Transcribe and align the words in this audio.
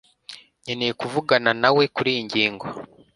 nkeneye 0.63 0.93
kuvugana 1.01 1.49
nawe 1.61 1.83
kuriyi 1.95 2.21
ngingo 2.27 2.65